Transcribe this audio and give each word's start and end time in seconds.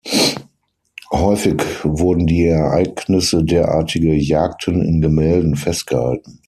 Häufig 1.11 1.61
wurden 1.83 2.25
die 2.25 2.47
Ereignisse 2.47 3.43
derartiger 3.43 4.13
Jagden 4.13 4.81
in 4.83 4.99
Gemälden 4.99 5.55
festgehalten. 5.55 6.39